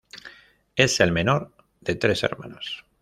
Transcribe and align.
Es 0.75 0.99
el 0.99 1.11
menor 1.11 1.51
de 1.79 1.93
tres 1.93 2.23
hermanos. 2.23 2.87